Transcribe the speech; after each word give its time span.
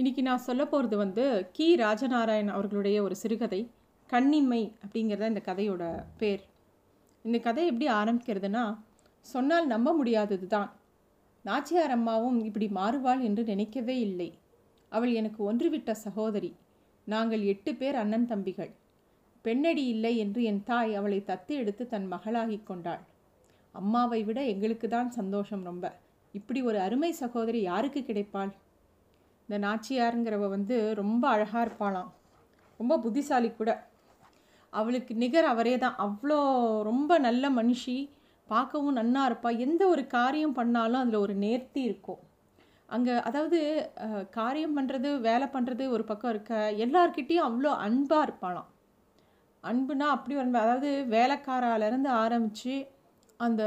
இன்னைக்கு 0.00 0.22
நான் 0.22 0.38
சொல்ல 0.38 0.66
போகிறது 0.66 0.96
வந்து 0.96 1.48
கி. 1.52 1.76
ராஜநாராயண் 1.76 2.46
அவர்களுடைய 2.46 3.02
ஒரு 3.02 3.16
சிறுகதை 3.16 3.70
கண்ணிமை 4.10 4.72
அப்படிங்கிறத 4.82 5.26
இந்த 5.26 5.42
கதையோட 5.44 6.04
பேர். 6.16 6.40
இந்த 7.22 7.38
கதை 7.38 7.66
எப்படி 7.66 7.88
ஆரம்பிக்கிறதுனா 7.88 8.78
சொன்னால் 9.20 9.66
நம்ப 9.66 9.92
முடியாதது 9.92 10.46
தான். 10.46 10.72
நாச்சியார் 11.42 11.90
அம்மாவும் 11.90 12.44
இப்படி 12.44 12.68
மாறுவாள் 12.68 13.20
என்று 13.20 13.44
நினைக்கவே 13.44 14.00
இல்லை. 14.00 14.38
அவள் 14.88 15.12
எனக்கு 15.12 15.52
ஒன்றுவிட்ட 15.52 15.90
சகோதரி. 15.90 16.54
நாங்கள் 17.04 17.42
எட்டு 17.42 17.74
பேர் 17.74 17.94
அண்ணன் 17.94 18.26
தம்பிகள். 18.26 18.72
பெண்ணடி 19.42 19.86
இல்லை 19.86 20.16
என்று 20.16 20.42
என் 20.42 20.64
தாய் 20.64 20.94
அவளை 20.94 21.24
தத்து 21.26 21.48
எடுத்து 21.48 21.86
தன் 21.86 22.06
மகளாகிக் 22.06 22.66
கொண்டாள். 22.66 23.00
அம்மாவை 23.72 24.22
விட 24.22 24.44
எங்களுக்கு 24.44 24.88
தான் 24.88 25.10
சந்தோஷம் 25.10 25.64
ரொம்ப. 25.64 25.96
இப்படி 26.32 26.62
ஒரு 26.62 26.80
அருமை 26.80 27.12
சகோதரி 27.12 27.60
யாருக்கு 27.60 28.00
கிடைப்பாள்? 28.00 28.50
இந்த 29.50 29.58
நாச்சியாருங்கிறவ 29.66 30.48
வந்து 30.48 30.76
ரொம்ப 30.98 31.24
அழகாக 31.28 31.62
இருப்பாளாம். 31.66 32.10
ரொம்ப 32.80 32.94
புத்திசாலி 33.04 33.48
கூட. 33.52 33.70
அவளுக்கு 34.72 35.12
நிகர் 35.22 35.48
அவரே 35.52 35.72
தான். 35.84 35.96
அவ்வளோ 36.04 36.36
ரொம்ப 36.88 37.12
நல்ல 37.24 37.44
மனுஷி. 37.56 37.96
பார்க்கவும் 38.48 38.98
நன்னா 38.98 39.22
இருப்பாள் 39.28 39.62
எந்த 39.64 39.82
ஒரு 39.94 40.02
காரியம் 40.14 40.54
பண்ணாலும் 40.58 41.00
அதில் 41.00 41.22
ஒரு 41.24 41.34
நேர்த்தி 41.44 41.80
இருக்கும். 41.88 42.20
அங்கே 42.88 43.14
அதாவது 43.28 43.58
காரியம் 44.38 44.76
பண்ணுறது 44.78 45.10
வேலை 45.26 45.48
பண்ணுறது 45.54 45.84
ஒரு 45.96 46.04
பக்கம் 46.10 46.32
இருக்க 46.34 46.54
எல்லார்கிட்டேயும் 46.84 47.48
அவ்வளோ 47.48 47.72
அன்பாக 47.86 48.26
இருப்பாளாம். 48.26 48.70
அன்புனா 49.64 50.08
அப்படி 50.16 50.36
ஒரு 50.42 50.50
அதாவது 50.64 50.92
வேலைக்காராலேருந்து 51.16 52.12
ஆரம்பித்து 52.24 52.76
அந்த 53.40 53.64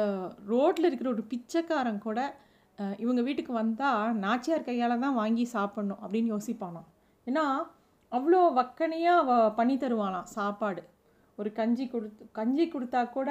ரோட்டில் 0.53 0.89
இருக்கிற 0.89 1.09
ஒரு 1.15 1.25
பிச்சைக்காரன் 1.33 2.01
கூட 2.07 2.19
இவங்க 3.03 3.21
வீட்டுக்கு 3.27 3.53
வந்தால் 3.61 4.17
நாச்சியார் 4.25 4.67
கையால் 4.69 5.03
தான் 5.05 5.19
வாங்கி 5.21 5.45
சாப்பிட்ணும் 5.55 6.01
அப்படின்னு 6.03 6.33
யோசிப்பானாம். 6.35 6.87
ஏன்னா 7.27 7.45
அவ்வளோ 8.11 8.39
வக்கனையாக 8.59 9.21
அவ 9.23 9.37
பண்ணி 9.59 9.75
தருவானாம் 9.83 10.29
சாப்பாடு. 10.37 10.81
ஒரு 11.37 11.49
கஞ்சி 11.59 11.85
கொடுத்து 11.93 12.23
கஞ்சி 12.39 12.65
கொடுத்தா 12.73 13.01
கூட 13.17 13.29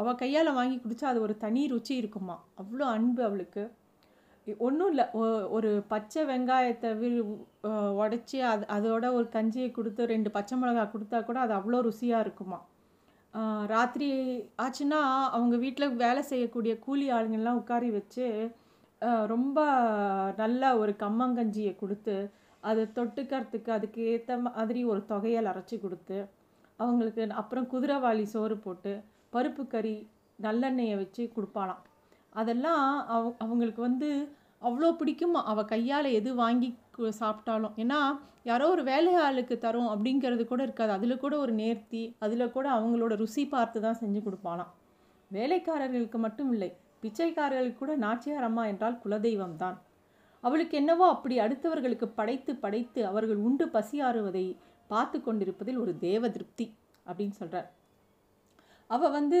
அவள் 0.00 0.20
கையால் 0.22 0.56
வாங்கி 0.58 0.76
குடித்தா 0.82 1.06
அது 1.12 1.20
ஒரு 1.26 1.34
தனி 1.44 1.62
ருச்சி 1.72 1.94
இருக்குமா 2.02 2.36
அவ்வளோ 2.62 2.84
அன்பு 2.96 3.22
அவளுக்கு. 3.28 3.64
ஒன்றும் 4.66 4.90
இல்லை. 4.92 5.04
ஒரு 5.56 5.70
பச்சை 5.92 6.22
வெங்காயத்தை 6.30 6.90
வி 7.00 7.08
உடச்சி 8.02 8.38
அது 8.52 8.64
அதோட 8.76 9.04
ஒரு 9.18 9.26
கஞ்சியை 9.36 9.68
கொடுத்து 9.78 10.12
ரெண்டு 10.14 10.30
பச்சை 10.36 10.54
மிளகாய் 10.62 10.92
கொடுத்தா 10.94 11.18
கூட 11.28 11.38
அது 11.44 11.54
அவ்வளோ 11.58 11.80
ருசியாக 11.88 12.24
இருக்குமா 12.26 12.58
ராத்திரி 13.66 14.08
ஆச்சுன்னா 14.62 15.00
அவங்க 15.36 15.56
வீட்டில் 15.56 15.96
வேலை 15.96 16.22
செய்யக்கூடிய 16.22 16.72
கூலி 16.78 17.06
ஆளுங்கள்லாம் 17.12 17.60
உட்காரி 17.62 17.88
வச்சு 17.92 18.26
ரொம்ப 19.26 19.58
நல்ல 20.36 20.62
ஒரு 20.78 20.92
கம்மங்கஞ்சியை 20.98 21.72
கொடுத்து 21.76 22.16
அதை 22.62 22.84
தொட்டுக்கிறதுக்கு 22.98 23.70
அதுக்கு 23.70 24.00
ஏற்ற 24.12 24.36
மாதிரி 24.38 24.80
ஒரு 24.84 25.00
தொகையல் 25.06 25.50
அரைச்சி 25.52 25.76
கொடுத்து 25.80 26.18
அவங்களுக்கு 26.80 27.24
அப்புறம் 27.40 27.66
குதிரைவாளி 27.66 28.24
சோறு 28.34 28.56
போட்டு 28.58 28.92
பருப்பு 29.32 29.64
கறி 29.66 29.96
நல்லெண்ணெயை 30.38 30.96
வச்சு 30.96 31.22
கொடுப்பாளாம். 31.36 31.82
அதெல்லாம் 32.32 32.84
அவ 33.14 33.22
அவங்களுக்கு 33.44 33.80
வந்து 33.82 34.08
அவ்வளோ 34.62 34.88
பிடிக்குமா? 35.00 35.40
அவள் 35.52 35.70
கையால் 35.72 36.08
எது 36.18 36.30
வாங்கி 36.34 36.68
சாப்பிட்டாலும். 37.22 37.74
ஏன்னா 37.82 37.98
யாரோ 38.50 38.66
ஒரு 38.74 38.82
வேலையாளுக்கு 38.90 39.54
தரும் 39.58 39.90
அப்படிங்கிறது 39.92 40.44
கூட 40.46 40.60
இருக்காது. 40.66 40.92
அதில் 40.98 41.22
கூட 41.24 41.34
ஒரு 41.44 41.52
நேர்த்தி 41.62 42.02
அதில் 42.24 42.54
கூட 42.56 42.66
அவங்களோட 42.76 43.14
ருசி 43.22 43.44
பார்த்து 43.54 43.78
தான் 43.86 44.00
செஞ்சு 44.02 44.20
கொடுப்பானாம் 44.26 44.72
வேலைக்காரர்களுக்கு 45.30 46.18
மட்டும் 46.24 46.50
இல்லை 46.54 46.70
பிச்சைக்காரர்களுக்கு 47.02 47.80
கூட 47.82 47.94
நாச்சியார் 48.04 48.46
அம்மா 48.48 48.64
என்றால் 48.72 49.00
குலதெய்வம் 49.04 49.56
தான். 49.62 49.76
அவளுக்கு 50.44 50.74
என்னவோ 50.80 51.04
அப்படி 51.14 51.34
அடுத்தவர்களுக்கு 51.44 52.06
படைத்து 52.18 52.52
படைத்து 52.64 53.00
அவர்கள் 53.10 53.40
உண்டு 53.48 53.66
பசியாறுவதை 53.76 54.46
பார்த்து 54.90 55.18
கொண்டிருப்பதில் 55.20 55.78
ஒரு 55.84 55.92
தேவ 56.06 56.28
திருப்தி 56.28 56.66
அப்படின்னு 57.06 57.34
சொல்கிறார் 57.40 57.68
அவள் 58.90 59.14
வந்து 59.18 59.40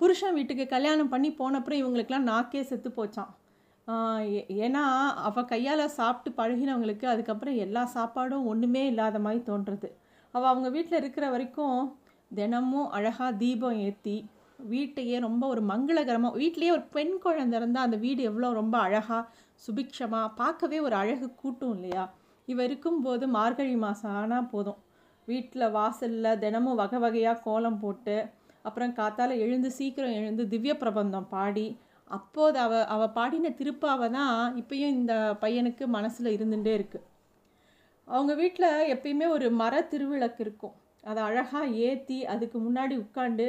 புருஷன் 0.00 0.36
வீட்டுக்கு 0.38 0.64
கல்யாணம் 0.66 1.12
பண்ணி 1.12 1.30
போனப்புறம் 1.40 1.80
இவங்களுக்கெல்லாம் 1.82 2.30
நாக்கே 2.32 2.62
செத்து 2.62 2.90
போச்சான் 2.90 3.30
ஏன்னா 4.64 4.82
அவள் 5.28 5.48
கையால் 5.52 5.84
சாப்பிட்டு 5.96 6.30
பழகினவங்களுக்கு 6.38 7.06
அதுக்கப்புறம் 7.06 7.56
எல்லா 7.64 7.82
சாப்பாடும் 7.94 8.44
ஒன்றுமே 8.44 8.82
இல்லாத 8.86 9.18
மாதிரி 9.18 9.40
தோன்றுறது. 9.50 9.88
அவள் 10.34 10.50
அவங்க 10.52 10.68
வீட்டில் 10.68 11.00
இருக்கிற 11.00 11.24
வரைக்கும் 11.30 11.80
தினமும் 12.30 12.88
அழகாக 12.88 13.30
தீபம் 13.36 13.80
ஏற்றி 13.86 14.16
வீட்டையே 14.70 15.16
ரொம்ப 15.18 15.44
ஒரு 15.46 15.62
மங்களகரமாக 15.70 16.38
வீட்லேயே 16.38 16.74
ஒரு 16.76 16.84
பெண் 16.96 17.14
குழந்தை 17.24 17.56
இருந்தால் 17.60 17.86
அந்த 17.86 17.98
வீடு 18.04 18.22
எவ்வளோ 18.30 18.48
ரொம்ப 18.52 18.76
அழகாக 18.78 19.20
சுபிக்ஷமாக 19.62 20.28
பார்க்கவே 20.40 20.78
ஒரு 20.78 20.94
அழகு 20.94 21.28
கூட்டும் 21.34 21.74
இல்லையா? 21.76 22.04
இவ 22.48 22.62
இருக்கும்போது 22.68 23.24
மார்கழி 23.36 23.76
மாதம் 23.76 24.14
ஆனால் 24.20 24.48
போதும். 24.52 24.78
வீட்டில் 25.28 25.72
வாசலில் 25.76 26.38
தினமும் 26.38 26.78
வகை 26.80 26.98
வகையாக 26.98 27.42
கோலம் 27.44 27.80
போட்டு 27.82 28.16
அப்புறம் 28.64 28.94
காத்தால் 28.98 29.34
எழுந்து 29.44 29.68
சீக்கிரம் 29.78 30.16
எழுந்து 30.20 30.44
திவ்ய 30.48 30.72
பிரபந்தம் 30.76 31.28
பாடி 31.34 31.66
அப்போது 32.12 32.58
அவ 32.58 32.84
அவள் 32.86 33.10
பாடின 33.10 33.48
திருப்பாவை 33.58 34.10
தான் 34.10 34.32
இப்பயும் 34.56 34.94
இந்த 34.94 35.14
பையனுக்கு 35.40 35.86
மனசில் 35.88 36.34
இருந்துகிட்டே 36.36 36.72
இருக்குது 36.74 37.08
அவங்க 38.08 38.34
வீட்டில் 38.34 38.70
எப்பயுமே 38.94 39.28
ஒரு 39.28 39.50
மர 39.52 39.88
திருவிளக்கு 39.90 40.40
இருக்கும். 40.40 40.74
அதை 41.04 41.22
அழகாக 41.22 41.66
ஏற்றி 41.82 42.24
அதுக்கு 42.24 42.58
முன்னாடி 42.60 42.94
உட்காந்து 42.98 43.46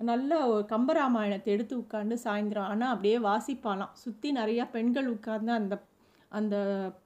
நல்ல 0.00 0.32
கம்பராமாயணத்தை 0.68 1.46
எடுத்து 1.46 1.74
உட்காந்து 1.78 2.14
சாயந்தரம் 2.24 2.68
ஆனால் 2.68 2.92
அப்படியே 2.92 3.18
வாசிப்பாலாம் 3.20 3.92
சுற்றி 3.94 4.32
நிறையா 4.32 4.70
பெண்கள் 4.70 5.06
உட்கார்ந்து 5.06 5.52
அந்த 5.52 5.74
அந்த 6.32 6.56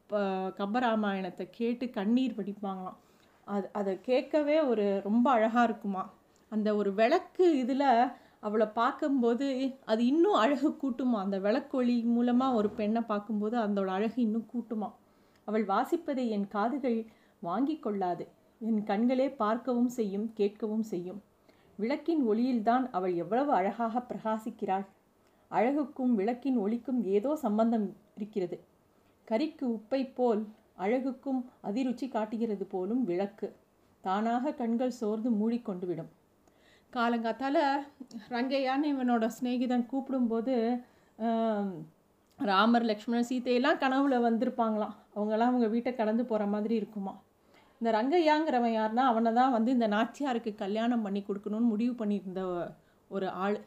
ப- 0.06 0.20
கம்பராமாயணத்தை 0.58 1.50
கேட்டு 1.50 1.90
கண்ணீர் 1.90 2.36
படிப்பாங்களாம் 2.36 2.98
அது 3.46 3.70
அதை 3.72 4.00
கேட்கவே 4.00 4.60
ஒரு 4.62 5.00
ரொம்ப 5.04 5.30
அழகாக 5.30 5.64
இருக்குமா 5.64 6.04
அந்த 6.52 6.76
ஒரு 6.76 6.94
விளக்கு 6.94 7.58
இதில் 7.58 7.86
அவளை 8.40 8.66
பார்க்கும்போது 8.66 9.46
அது 9.84 10.06
இன்னும் 10.06 10.32
அழகு 10.32 10.68
கூட்டுமா? 10.82 11.18
அந்த 11.24 11.38
விளக்கொளி 11.38 12.04
மூலமாக 12.04 12.54
ஒரு 12.54 12.70
பெண்ணை 12.70 13.02
பார்க்கும்போது 13.02 13.58
அதோட 13.58 13.86
அழகு 13.86 14.22
இன்னும் 14.22 14.46
கூட்டுமா? 14.54 14.90
அவள் 15.44 15.66
வாசிப்பதை 15.66 16.28
என் 16.28 16.48
காதுகள் 16.48 17.06
வாங்கிக் 17.40 17.82
கொள்ளாது. 17.82 18.28
என் 18.60 18.82
கண்களே 18.84 19.36
பார்க்கவும் 19.36 19.88
செய்யும் 19.88 20.32
கேட்கவும் 20.36 20.86
செய்யும். 20.92 21.22
விளக்கின் 21.76 22.22
ஒளியில்தான் 22.28 22.84
அவள் 22.90 23.14
எவ்வளவு 23.14 23.52
அழகாக 23.52 24.02
பிரகாசிக்கிறாள். 24.08 24.86
அழகுக்கும் 25.50 26.14
விளக்கின் 26.14 26.58
ஒளிக்கும் 26.58 27.04
ஏதோ 27.04 27.36
சம்பந்தம் 27.36 27.86
இருக்கிறது. 28.16 28.56
கரிக்கு 29.28 29.66
உப்பை 29.76 30.10
போல் 30.14 30.42
அழகுக்கும் 30.78 31.40
அதிருச்சி 31.64 32.08
காட்டுகிறது 32.08 32.64
போலும் 32.64 33.04
விளக்கு. 33.04 33.48
தானாக 34.00 34.52
கண்கள் 34.52 34.90
சோர்ந்து 34.90 35.30
மூடிக்கொண்டு 35.30 35.86
விடும். 35.86 36.10
காலங்காத்தால் 36.92 37.62
ரங்கையான்னு 38.34 38.86
இவனோட 38.92 39.24
சிநேகிதன் 39.36 39.88
கூப்பிடும்போது 39.90 40.54
ராமர் 42.38 42.86
லக்ஷ்மணன் 42.90 43.28
சீதையெல்லாம் 43.30 43.80
கனவுல 43.82 44.16
வந்திருப்பாங்களாம். 44.26 44.94
அவங்கெல்லாம் 45.16 45.50
அவங்க 45.52 45.66
வீட்டை 45.66 45.92
கடந்து 45.94 46.24
போகிற 46.24 46.44
மாதிரி 46.46 46.74
இருக்குமா? 46.74 47.12
இந்த 47.80 47.88
ரங்கையாங்கிறவன் 47.98 48.76
யாருன்னா 48.76 49.04
அவனை 49.10 49.30
தான் 49.32 49.54
வந்து 49.56 49.70
இந்த 49.76 49.86
நாச்சியாருக்கு 49.88 50.52
கல்யாணம் 50.54 51.04
பண்ணி 51.06 51.20
கொடுக்கணும்னு 51.24 51.72
முடிவு 51.72 51.94
பண்ணியிருந்த 52.00 52.42
ஒரு 53.10 53.28
ஆள். 53.44 53.58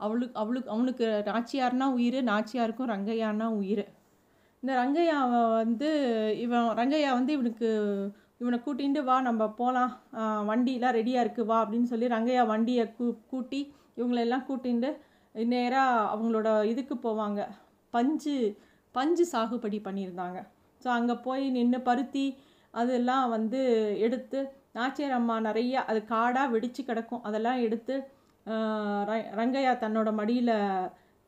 அவளுக்கு 0.00 0.36
அவளுக்கு 0.42 0.70
அவனுக்கு 0.74 1.06
நாச்சியார்னா 1.30 1.86
உயிர் 1.98 2.18
நாச்சியாருக்கும் 2.32 2.92
ரங்கையான்னா 2.94 3.46
உயிர். 3.60 3.84
இந்த 4.62 4.72
ரங்கையா 4.82 5.18
வந்து 5.60 5.90
இவன் 6.44 6.68
ரங்கையா 6.80 7.10
வந்து 7.18 7.32
இவனுக்கு 7.36 7.68
இவனை 8.40 8.58
கூட்டிகிட்டு 8.64 9.00
வா 9.08 9.16
நம்ம 9.28 9.42
போகலாம் 9.60 9.92
வண்டியெலாம் 10.50 10.96
ரெடியாக 10.98 11.24
இருக்குது 11.24 11.48
வா 11.50 11.56
அப்படின்னு 11.64 11.90
சொல்லி 11.92 12.06
ரங்கையா 12.14 12.42
வண்டியை 12.52 12.84
கூ 12.98 13.06
கூட்டி 13.32 13.60
இவங்களெல்லாம் 13.98 14.46
கூட்டிகிட்டு 14.48 14.90
நேராக 15.34 16.06
அவங்களோட 16.12 16.48
இதுக்கு 16.70 16.94
போவாங்க. 17.06 17.40
பஞ்சு 17.94 18.36
பஞ்சு 18.94 19.24
சாகுபடி 19.32 19.78
பண்ணியிருந்தாங்க. 19.88 20.38
ஸோ 20.82 20.88
அங்கே 20.98 21.16
போய் 21.26 21.44
நின்று 21.56 21.78
பருத்தி 21.88 22.24
அதெல்லாம் 22.74 23.26
வந்து 23.36 23.60
எடுத்து 24.06 24.40
நாச்சியார் 24.78 25.18
அம்மா 25.18 25.36
நிறைய 25.48 25.84
அது 25.90 26.00
காடாக 26.12 26.52
வெடித்து 26.54 26.82
கிடக்கும். 26.88 27.22
அதெல்லாம் 27.28 27.60
எடுத்து 27.66 27.94
ரங்கையா 29.40 29.72
தன்னோட 29.84 30.10
மடியில் 30.20 30.54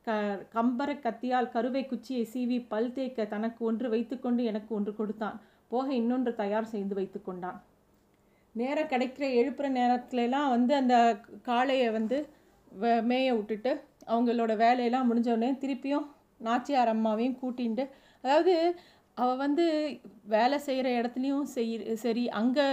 க 0.07 0.11
கம்பர 0.55 0.91
கத்தியால் 1.03 1.53
கருவை 1.55 1.83
குச்சியை 1.91 2.23
சீவி 2.31 2.57
பல் 2.71 2.93
தேய்க்க 2.95 3.25
தனக்கு 3.33 3.61
ஒன்று 3.69 3.87
வைத்துக்கொண்டு 3.93 4.41
எனக்கு 4.51 4.71
ஒன்று 4.77 4.91
கொடுத்தான். 4.99 5.37
போக 5.73 5.87
இன்னொன்று 6.01 6.31
தயார் 6.41 6.71
செய்து 6.73 6.93
வைத்து 6.99 7.19
கொண்டான். 7.21 7.59
நேரம் 8.55 8.89
கிடைக்கிற 8.93 9.25
எழுப்புற 9.39 9.67
நேரத்துலலாம் 9.79 10.49
வந்து 10.55 10.73
அந்த 10.81 10.95
காளையை 11.49 11.87
வந்து 11.97 12.17
மேய 13.09 13.27
விட்டுட்டு 13.37 13.71
அவங்களோட 14.11 14.53
வேலையெல்லாம் 14.63 15.07
முடிஞ்சோடனே 15.09 15.49
திருப்பியும் 15.61 16.07
நாச்சியார் 16.47 16.91
அம்மாவையும் 16.93 17.39
கூட்டின்ட்டு 17.41 17.83
அதாவது 18.23 18.53
அவள் 19.17 19.41
வந்து 19.43 19.65
வேலை 20.33 20.57
செய்கிற 20.67 20.87
இடத்துலையும் 20.99 21.47
செய் 21.55 21.73
சரி 22.03 22.23
அங்கே 22.39 22.65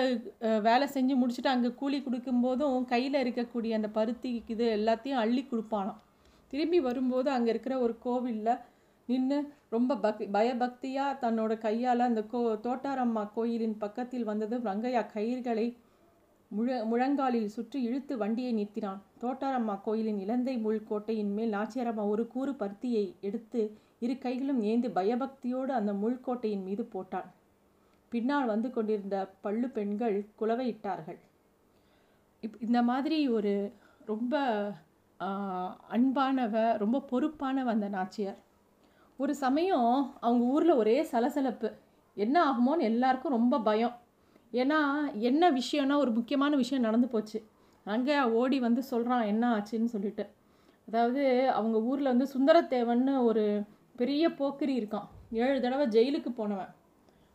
வேலை 0.69 0.87
செஞ்சு 0.95 1.15
முடிச்சுட்டு 1.21 1.53
அங்கே 1.55 1.71
கூலி 1.81 1.99
கொடுக்கும்போதும் 2.05 2.87
கையில் 2.93 3.19
இருக்கக்கூடிய 3.23 3.79
அந்த 3.79 3.89
பருத்தி 3.99 4.31
இது 4.55 4.67
எல்லாத்தையும் 4.79 5.23
அள்ளி 5.25 5.43
கொடுப்பானாம். 5.51 6.01
திரும்பி 6.53 6.79
வரும்போது 6.87 7.29
அங்கே 7.37 7.53
இருக்கிற 7.55 7.75
ஒரு 7.87 7.95
கோவிலில் 8.07 8.61
நின்று 9.11 9.39
ரொம்ப 9.71 9.97
பக் 9.97 10.23
பயபக்தியாக 10.33 11.21
தன்னோட 11.25 11.53
கையால் 11.59 12.07
அந்த 12.07 12.23
கோ 12.33 12.41
தோட்டாரம்மா 12.67 13.23
கோயிலின் 13.35 13.77
பக்கத்தில் 13.79 14.29
வந்ததும் 14.31 14.67
ரங்கையா 14.71 15.03
கயிர்களை 15.15 15.67
முழ 16.51 16.69
முழங்காலில் 16.85 17.53
சுற்றி 17.57 17.79
இழுத்து 17.89 18.15
வண்டியை 18.17 18.53
நிறுத்தினான். 18.55 19.01
தோட்டாரம்மா 19.23 19.75
கோயிலின் 19.85 20.21
இலந்தை 20.25 20.55
முள் 20.59 20.81
கோட்டையின் 20.89 21.33
மேல் 21.37 21.55
நாச்சியாரம்மா 21.55 22.05
ஒரு 22.15 22.25
கூறு 22.27 22.53
பருத்தியை 22.53 23.05
எடுத்து 23.21 23.63
இரு 23.99 24.15
கைகளும் 24.19 24.61
ஏந்தி 24.63 24.89
பயபக்தியோடு 24.99 25.73
அந்த 25.79 25.93
முள்கோட்டையின் 26.03 26.67
மீது 26.69 26.85
போட்டான் 26.95 27.29
பின்னால் 28.13 28.51
வந்து 28.53 28.69
கொண்டிருந்த 28.71 29.17
பள்ளு 29.45 29.69
பெண்கள் 29.77 30.17
குலவையிட்டார்கள் 30.41 31.21
இப் 32.43 32.61
இந்த 32.67 32.79
மாதிரி 32.83 33.19
ஒரு 33.29 33.53
ரொம்ப 34.07 34.35
அன்பானவ 35.97 36.55
ரொம்ப 36.83 36.99
பொறுப்பானவ 37.11 37.71
அந்த 37.77 37.89
நாச்சியார். 37.89 38.41
ஒரு 39.21 39.35
சமயம் 39.35 40.17
அவங்க 40.21 40.45
ஊரில் 40.45 40.79
ஒரே 40.83 40.97
சலசலப்பு. 41.03 41.69
என்ன 42.15 42.37
ஆகுமோன்னு 42.45 42.89
எல்லாருக்கும் 42.91 43.33
ரொம்ப 43.33 43.61
பயம். 43.61 43.97
ஏன்னா 44.53 44.79
என்ன 45.29 45.51
விஷயம்னா 45.51 45.97
ஒரு 45.97 46.11
முக்கியமான 46.11 46.57
விஷயம் 46.57 46.85
நடந்து 46.85 47.09
போச்சு. 47.09 47.39
அங்கே 47.85 48.17
ஓடி 48.21 48.61
வந்து 48.61 48.83
சொல்கிறான் 48.83 49.23
என்ன 49.23 49.45
ஆச்சுன்னு 49.57 49.91
சொல்லிட்டு. 49.95 50.25
அதாவது 50.89 51.51
அவங்க 51.51 51.81
ஊரில் 51.81 52.11
வந்து 52.13 52.27
சுந்தரத்தேவன்னு 52.35 53.25
ஒரு 53.25 53.45
பெரிய 53.97 54.35
போக்கிரி 54.35 54.75
இருக்கான். 54.81 55.09
ஏழு 55.33 55.61
தடவை 55.61 55.87
ஜெயிலுக்கு 55.87 56.31
போனவன். 56.31 56.73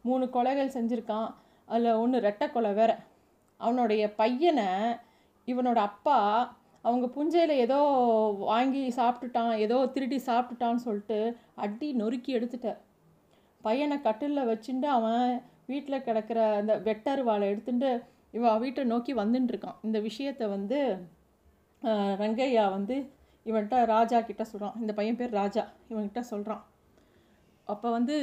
மூணு 0.01 0.25
கொலைகள் 0.33 0.75
செஞ்சுருக்கான். 0.77 1.29
அதில் 1.65 1.99
ஒன்று 2.03 2.19
ரெட்டை 2.19 2.51
கொலை 2.51 2.73
வேற. 2.73 2.91
அவனுடைய 3.57 4.03
பையனை 4.13 4.67
இவனோட 5.45 5.79
அப்பா 5.89 6.17
அவங்க 6.85 7.05
புஞ்சையில் 7.07 7.53
ஏதோ 7.65 7.79
வாங்கி 8.51 8.81
சாப்பிட்டுட்டான் 8.97 9.53
ஏதோ 9.65 9.77
திருடி 9.95 10.17
சாப்பிட்டுட்டான்னு 10.27 10.85
சொல்லிட்டு 10.87 11.19
அடி 11.55 11.87
நொறுக்கி 11.93 12.31
எடுத்துட்டேன் 12.37 12.79
பையனை 13.63 13.97
கட்டிலில் 14.01 14.49
வச்சுட்டு 14.51 14.87
அவன் 14.97 15.29
வீட்டில் 15.65 16.05
கிடக்கிற 16.07 16.39
அந்த 16.59 16.73
வெட்டருவாளை 16.87 17.45
எடுத்துட்டு 17.53 17.91
இவன் 18.33 18.61
வீட்டை 18.63 18.83
நோக்கி 18.85 19.13
வந்துட்டு 19.21 19.53
இருக்கான் 19.53 19.79
இந்த 19.81 19.97
விஷயத்தை 19.99 20.45
வந்து 20.55 20.79
ரங்கையா 22.21 22.65
வந்து 22.77 22.95
இவன்கிட்ட 23.45 23.79
ராஜா 23.85 24.19
கிட்ட 24.19 24.43
சொல்கிறான் 24.51 24.77
இந்த 24.81 24.91
பையன் 24.93 25.19
பேர் 25.19 25.37
ராஜா. 25.41 25.63
இவன்கிட்ட 25.91 26.21
சொல்கிறான் 26.31 26.63
அப்போ 27.67 27.87
வந்து 27.97 28.15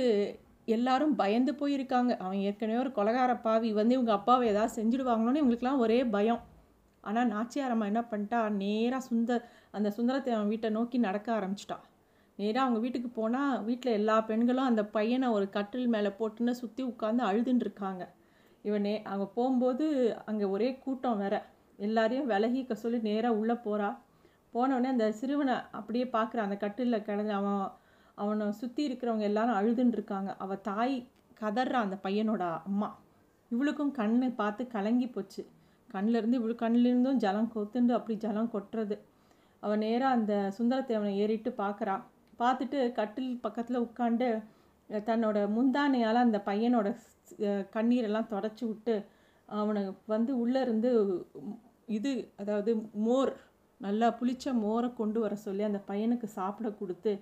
எல்லாரும் 0.69 1.14
பயந்து 1.20 1.53
போயிருக்காங்க. 1.61 2.12
அவன் 2.25 2.41
ஏற்கனவே 2.49 2.79
ஒரு 2.85 2.91
கொலகார 2.99 3.32
பாவி. 3.47 3.70
வந்து 3.81 3.94
இவங்க 3.94 4.12
அப்பாவை 4.19 4.44
ஏதாவது 4.53 4.76
செஞ்சுடுவாங்களோன்னு 4.79 5.41
இவங்களுக்குலாம் 5.43 5.82
ஒரே 5.85 5.99
பயம். 6.17 6.43
ஆனால் 7.04 7.31
நாச்சியாரம்மா 7.34 7.87
என்ன 7.90 8.02
பண்ணிட்டா? 8.10 8.40
நேராக 8.62 9.02
சுந்த 9.08 9.32
அந்த 9.70 9.88
சுந்தரத்தை 9.96 10.32
அவன் 10.34 10.52
வீட்டை 10.52 10.69
நோக்கி 10.70 10.99
நடக்க 10.99 11.28
ஆரம்பிச்சிட்டா. 11.38 11.78
நேராக 12.38 12.64
அவங்க 12.66 12.81
வீட்டுக்கு 12.81 13.08
போனால் 13.20 13.62
வீட்டில் 13.64 13.96
எல்லா 14.00 14.16
பெண்களும் 14.20 14.69
அந்த 14.70 14.82
பையனை 14.96 15.28
ஒரு 15.28 15.46
கட்டில் 15.50 15.87
மேலே 15.87 16.10
போட்டுன்னு 16.20 16.52
சுற்றி 16.60 16.82
உட்காந்து 16.82 17.22
அழுதுன்னு 17.28 17.64
இருக்காங்க. 17.66 18.02
இவன் 18.64 18.84
நே 18.87 18.94
அவங்க 19.02 19.26
போகும்போது 19.34 19.87
அங்கே 20.31 20.46
ஒரே 20.54 20.69
கூட்டம் 20.84 21.20
வேற. 21.22 21.37
எல்லாரையும் 21.78 22.31
விலகிக்க 22.32 22.72
சொல்லி 22.75 22.99
நேராக 23.10 23.38
உள்ளே 23.40 23.56
போகிறா 23.66 23.90
போனவுடனே 24.54 24.88
அந்த 24.94 25.06
சிறுவனை 25.12 25.54
அப்படியே 25.78 26.06
பார்க்குறான் 26.16 26.46
அந்த 26.49 26.58
கட்டிலில் 26.64 27.06
கிடந்து 27.08 27.32
அவன் 27.32 27.62
அவனை 28.19 28.46
சுற்றி 28.52 28.82
இருக்கிறவங்க 28.88 29.26
எல்லாரும் 29.31 29.58
அழுதுன்னு 29.58 29.96
இருக்காங்க. 29.99 30.31
அவள் 30.37 30.64
தாய் 30.69 30.96
கதறா 31.40 31.78
அந்த 31.87 31.96
பையனோட 32.02 32.43
அம்மா. 32.69 32.88
இவளுக்கும் 33.50 33.94
கண்ணு 34.00 34.26
பார்த்து 34.34 34.62
கலங்கி 34.66 35.06
போச்சு. 35.06 35.43
கண்ணிலேருந்து 35.94 36.38
இவ்வளோ 36.40 36.56
கண்ணிலிருந்தும் 36.62 37.20
ஜலம் 37.24 37.52
கொத்துண்டு 37.54 37.92
அப்படி 37.94 38.14
ஜலம் 38.16 38.52
கொட்டுறது. 38.54 38.96
அவன் 39.62 39.82
நேராக 39.86 40.16
அந்த 40.16 40.34
சுந்தரத்தேவனை 40.58 41.12
ஏறிட்டு 41.16 41.50
பார்க்குறான் 41.58 42.02
பார்த்துட்டு 42.38 42.78
கட்டில் 42.92 43.32
பக்கத்தில் 43.40 43.84
உட்காந்து 43.86 44.28
தன்னோட 44.90 45.38
முந்தானையால் 45.48 46.24
அந்த 46.24 46.38
பையனோட 46.46 46.88
கண்ணீரெல்லாம் 47.74 48.30
தொடச்சி 48.30 48.64
விட்டு 48.66 48.94
அவனை 49.48 49.82
வந்து 50.06 50.32
உள்ளே 50.38 50.60
இருந்து 50.60 50.90
இது 51.88 52.12
அதாவது 52.36 52.72
மோர் 53.06 53.32
நல்லா 53.80 54.08
புளிச்ச 54.18 54.52
மோரை 54.54 54.88
கொண்டு 54.92 55.18
வர 55.20 55.34
சொல்லி 55.36 55.62
அந்த 55.64 55.80
பையனுக்கு 55.86 56.26
சாப்பிட 56.30 56.68
கொடுத்து 56.70 57.12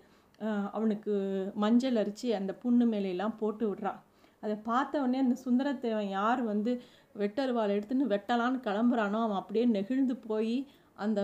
அவனுக்கு 0.72 1.12
மஞ்சள் 1.54 1.96
அரிச்சு 1.96 2.28
அந்த 2.34 2.52
புண்ணு 2.62 2.84
மேலையெல்லாம் 2.86 3.38
போட்டு 3.38 3.64
விடுறான் 3.70 4.00
அதை 4.42 4.54
பார்த்த 4.68 5.02
உடனே 5.02 5.18
அந்த 5.24 5.36
சுந்தரத்தேவன் 5.44 6.10
யார் 6.18 6.40
வந்து 6.42 6.72
வெட்டருவாள் 7.14 7.74
எடுத்துன்னு 7.76 8.12
வெட்டலான்னு 8.14 8.64
கிளம்புறானோ 8.66 9.18
அவன் 9.26 9.40
அப்படியே 9.40 9.64
நெகிழ்ந்து 9.76 10.14
போய் 10.28 10.56
அந்த 11.04 11.20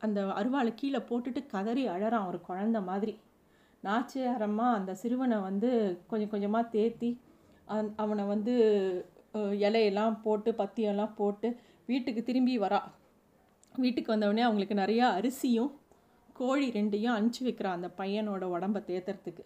அந்த 0.00 0.20
அருவாளை 0.40 0.70
கீழே 0.74 1.00
போட்டுட்டு 1.08 1.40
கதறி 1.46 1.82
அழறான் 1.88 2.28
ஒரு 2.30 2.38
குழந்த 2.48 2.78
மாதிரி. 2.88 3.14
நாச்சியாரம்மா 3.84 4.66
அந்த 4.78 4.92
சிறுவனை 5.02 5.38
வந்து 5.40 5.70
கொஞ்சம் 6.10 6.32
கொஞ்சமாக 6.32 6.70
தேத்தி 6.74 7.10
அந் 7.68 7.90
அவனை 7.96 8.24
வந்து 8.24 8.54
இலையெல்லாம் 9.66 10.16
போட்டு 10.22 10.50
பத்தியெல்லாம் 10.52 11.14
போட்டு 11.20 11.48
வீட்டுக்கு 11.88 12.22
திரும்பி 12.22 12.54
வரா. 12.58 12.80
வீட்டுக்கு 13.74 14.12
வந்தவுடனே 14.12 14.42
அவங்களுக்கு 14.46 14.76
நிறையா 14.82 15.06
அரிசியும் 15.18 15.70
கோழி 16.40 16.66
ரெண்டையும் 16.76 17.14
அனுப்பிச்சி 17.16 17.42
வைக்கிறான் 17.46 17.78
அந்த 17.78 17.88
பையனோட 18.00 18.44
உடம்ப 18.56 18.80
தேத்துறதுக்கு. 18.90 19.44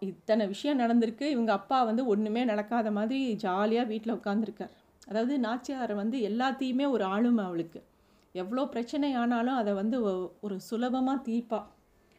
இத்தனை 0.00 0.46
விஷயம் 0.46 0.78
நடந்திருக்கு. 0.78 1.20
இவங்க 1.20 1.52
அப்பா 1.52 1.82
வந்து 1.82 2.06
ஒன்றுமே 2.06 2.44
நடக்காத 2.44 2.90
மாதிரி 2.90 3.34
ஜாலியாக 3.34 3.88
வீட்டில் 3.88 4.14
உட்காந்துருக்கார் 4.14 4.70
அதாவது 5.08 5.38
நாச்சியார் 5.38 5.94
வந்து 5.94 6.18
எல்லாத்தையுமே 6.18 6.90
ஒரு 6.90 7.04
ஆளுமை 7.04 7.44
அவளுக்கு. 7.44 7.84
எவ்வளோ 8.32 8.64
பிரச்சனை 8.64 9.14
ஆனாலும் 9.14 9.54
அதை 9.54 9.72
வந்து 9.72 10.02
ஒ- 10.02 10.30
ஒரு 10.40 10.60
சுலபமாக 10.60 11.30
தீர்ப்பா. 11.30 11.62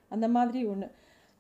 அந்த 0.10 0.28
மாதிரி 0.28 0.66
ஒன்று 0.66 0.92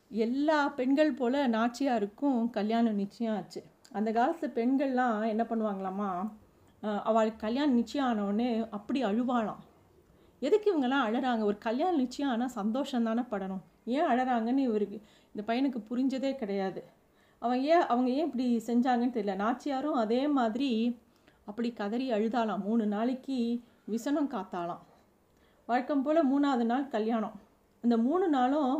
எல்லா 0.09 0.69
பெண்கள் 0.69 1.13
போல் 1.13 1.49
நாச்சியாருக்கும் 1.51 2.49
கல்யாணம் 2.49 2.95
நிச்சயம் 2.95 3.35
ஆச்சு. 3.35 3.63
அந்த 3.91 4.11
காலத்து 4.11 4.47
பெண்கள்லாம் 4.47 5.27
என்ன 5.27 5.43
பண்ணுவாங்களாமா 5.43 6.31
அவளுக்கு 7.03 7.39
கல்யாணம் 7.39 7.73
நிச்சயம் 7.73 8.07
ஆனவொடனே 8.07 8.67
அப்படி 8.71 9.03
அழுவாளாம். 9.03 9.61
எதுக்கு 10.39 10.67
இவங்கெல்லாம் 10.71 11.05
அழறாங்க? 11.07 11.43
ஒரு 11.43 11.57
கல்யாணம் 11.57 11.95
நிச்சயம் 11.95 12.31
ஆனால் 12.31 12.47
சந்தோஷம் 12.47 13.03
தானே 13.03 13.21
படணும். 13.21 13.61
ஏன் 13.85 14.07
அழறாங்கன்னு 14.07 14.57
இவருக்கு 14.57 15.01
இந்த 15.35 15.41
பையனுக்கு 15.49 15.79
புரிஞ்சதே 15.89 16.31
கிடையாது. 16.35 16.81
அவன் 17.41 17.61
ஏன் 17.73 17.85
அவங்க 17.91 18.09
ஏன் 18.09 18.27
இப்படி 18.27 18.47
செஞ்சாங்கன்னு 18.67 19.15
தெரியல. 19.17 19.35
நாச்சியாரும் 19.43 19.99
அதே 20.03 20.21
மாதிரி 20.37 20.71
அப்படி 21.45 21.69
கதறி 21.73 22.07
அழுதாளாம். 22.11 22.65
மூணு 22.67 22.85
நாளைக்கு 22.85 23.37
விசனம் 23.85 24.31
காத்தாலாம் 24.33 24.83
வழக்கம் 25.69 26.03
போல் 26.03 26.29
மூணாவது 26.31 26.65
நாள் 26.71 26.85
கல்யாணம். 26.87 27.35
அந்த 27.83 27.95
மூணு 27.97 28.27
நாளும் 28.27 28.73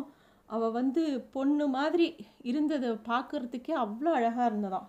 அவள் 0.49 0.71
வந்து 0.71 1.03
பொண்ணு 1.35 1.65
மாதிரி 1.67 2.07
இருந்ததை 2.41 2.89
பார்க்குறதுக்கே 3.09 3.73
அவ்வளோ 3.83 4.11
அழகாக 4.19 4.47
இருந்ததாம். 4.51 4.87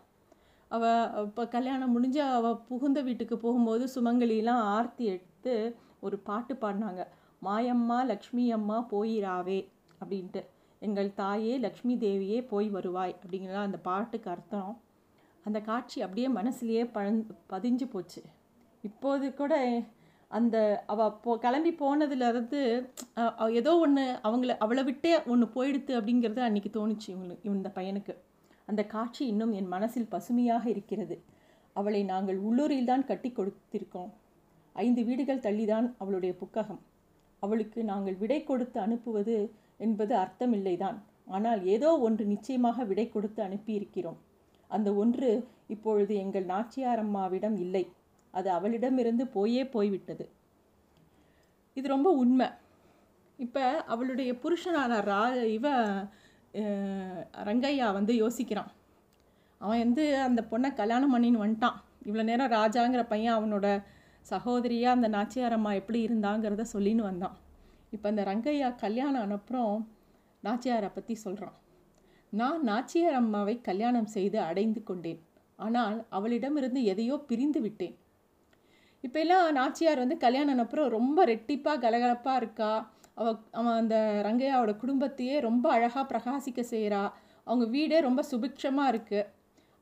அவள் 0.71 1.27
இப்போ 1.27 1.43
கல்யாணம் 1.47 1.95
முடிஞ்சு 1.95 2.23
அவள் 2.39 2.63
புகுந்த 2.69 3.01
வீட்டுக்கு 3.01 3.37
போகும்போது 3.37 3.85
சுமங்கலிலாம் 3.95 4.63
ஆர்த்தி 4.77 5.05
எடுத்து 5.05 5.55
ஒரு 6.01 6.19
பாட்டு 6.29 6.55
பாடினாங்க. 6.55 7.03
மாயம்மா 7.43 7.99
லக்ஷ்மி 8.07 8.45
அம்மா 8.53 8.79
போயிராவே 8.93 9.61
அப்படின்ட்டு. 10.01 10.43
எங்கள் 10.87 11.09
தாயே 11.21 11.55
லக்ஷ்மி 11.65 11.95
தேவியே 12.05 12.39
போய் 12.53 12.69
வருவாய் 12.77 13.15
அப்படிங்கிற 13.21 13.57
அந்த 13.69 13.79
பாட்டுக்கு 13.89 14.29
அர்த்தம். 14.35 14.73
அந்த 15.47 15.59
காட்சி 15.69 15.99
அப்படியே 16.05 16.29
மனசுலேயே 16.39 16.85
பழந் 16.95 17.19
பதிஞ்சு 17.53 17.87
போச்சு. 17.95 18.21
இப்போது 18.85 19.27
கூட 19.41 19.55
அந்த 20.31 20.57
அவ 20.93 21.07
போ 21.25 21.33
கிளம்பி 21.45 21.73
போனதுலேருந்து 21.81 22.61
ஏதோ 23.61 23.73
ஒன்று 23.85 24.05
அவங்கள 24.29 24.53
அவளை 24.65 24.83
விட்டே 24.89 25.13
ஒன்று 25.33 25.47
போயிடுத்து 25.57 25.93
அப்படிங்கிறது 25.99 26.41
அன்றைக்கி 26.49 26.71
தோணுச்சு 26.77 27.09
இவங்களுக்கு 27.13 27.55
இந்த 27.59 27.71
பையனுக்கு. 27.79 28.15
அந்த 28.69 28.83
காட்சி 28.95 29.23
இன்னும் 29.33 29.53
என் 29.59 29.73
மனசில் 29.75 30.13
பசுமையாக 30.15 30.65
இருக்கிறது. 30.75 31.17
அவளை 31.77 32.03
நாங்கள் 32.13 32.39
உள்ளூரில் 32.49 32.91
தான் 32.91 33.09
கட்டி 33.11 33.31
கொடுத்திருக்கோம். 33.39 34.11
ஐந்து 34.77 35.01
வீடுகள் 35.09 35.45
தள்ளிதான் 35.47 35.89
அவளுடைய 36.03 36.33
புக்ககம். 36.41 36.81
அவளுக்கு 37.43 37.81
நாங்கள் 37.91 38.17
விடை 38.23 38.41
கொடுத்து 38.51 38.79
அனுப்புவது 38.87 39.35
என்பது 39.87 40.15
அர்த்தமில்லைதான். 40.23 40.99
ஆனால் 41.37 41.61
ஏதோ 41.75 41.91
ஒன்று 42.07 42.25
நிச்சயமாக 42.33 42.85
விடை 42.91 43.07
கொடுத்து 43.09 43.41
அனுப்பியிருக்கிறோம். 43.49 44.19
அந்த 44.71 44.89
ஒன்று 45.03 45.31
இப்பொழுது 45.75 46.13
எங்கள் 46.25 46.51
நாச்சியாரம்மாவிடம் 46.53 47.57
இல்லை. 47.65 47.85
அது 48.35 48.49
அவளிடமிருந்து 48.57 49.25
போயே 49.37 49.63
போய்விட்டது. 49.75 50.25
இது 51.77 51.87
ரொம்ப 51.95 52.11
உண்மை. 52.23 52.49
இப்போ 53.39 53.65
அவளுடைய 53.93 54.31
புருஷனான 54.43 54.99
ரா 55.11 55.23
இவ 55.59 55.67
ரங்கையா 57.49 57.87
வந்து 57.99 58.13
யோசிக்கிறான். 58.23 58.71
அவன் 59.61 59.83
வந்து 59.85 60.05
அந்த 60.27 60.41
பொண்ணை 60.51 60.69
கல்யாணம் 60.81 61.15
பண்ணின்னு 61.15 61.43
வந்துட்டான். 61.45 61.79
இவ்வளோ 62.07 62.25
நேரம் 62.31 62.55
ராஜாங்கிற 62.59 63.03
பையன் 63.13 63.37
அவனோட 63.39 63.67
சகோதரியாக 64.31 64.97
அந்த 64.97 65.09
நாச்சியாரம்மா 65.17 65.71
எப்படி 65.81 66.01
இருந்தாங்கிறத 66.09 66.65
சொல்லின்னு 66.75 67.09
வந்தான். 67.11 67.37
இப்போ 67.95 68.07
அந்த 68.13 68.23
ரங்கையா 68.31 68.69
கல்யாணம் 68.85 69.23
ஆனப்புறம் 69.25 69.75
நாச்சியாரை 70.43 70.91
பற்றி 70.95 71.15
சொல்கிறான் 71.25 71.57
நான் 72.33 72.61
நாச்சியார் 72.69 73.17
அம்மாவை 73.21 73.55
கல்யாணம் 73.69 74.13
செய்து 74.15 74.39
அடைந்து 74.49 74.81
கொண்டேன். 74.89 75.21
ஆனால் 75.59 75.97
அவளிடமிருந்து 76.17 76.81
எதையோ 76.93 77.17
பிரிந்து 77.31 77.61
விட்டேன். 77.61 77.95
இப்போ 79.07 79.19
எல்லாம் 79.25 79.47
நாச்சியார் 79.59 80.03
வந்து 80.05 80.17
கல்யாணம் 80.25 80.63
அப்புறம் 80.65 80.89
ரொம்ப 80.97 81.25
ரெட்டிப்பாக 81.33 81.83
கலகலப்பாக 81.85 82.41
இருக்கா? 82.43 82.71
அவ 83.21 83.27
அவன் 83.59 83.79
அந்த 83.81 83.97
ரங்கையாவோட 84.27 84.73
குடும்பத்தையே 84.83 85.37
ரொம்ப 85.49 85.67
அழகாக 85.77 86.05
பிரகாசிக்க 86.13 86.61
செய்கிறா 86.73 87.03
அவங்க 87.47 87.65
வீடே 87.77 87.99
ரொம்ப 88.09 88.21
சுபிக்ஷமாக 88.31 88.93
இருக்குது 88.93 89.29